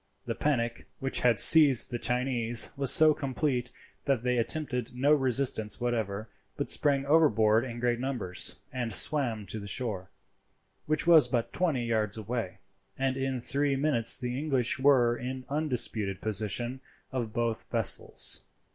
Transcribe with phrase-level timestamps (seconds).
[0.25, 3.71] The panic which had seized the Chinese was so complete
[4.05, 6.27] that they attempted no resistance whatever,
[6.57, 10.09] but sprang overboard in great numbers and swam to the shore,
[10.87, 12.57] which was but twenty yards away,
[12.97, 16.81] and in three minutes the English were in undisputed possession
[17.11, 18.41] of both vessels.